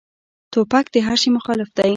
[0.53, 1.89] توپک د هر شي مخالف دی.